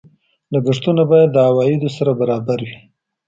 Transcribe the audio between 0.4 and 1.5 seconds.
لګښتونه باید د